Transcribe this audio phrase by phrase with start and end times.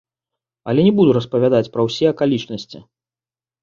[0.73, 2.87] Але не буду распавядаць пра ўсе акалічнасці.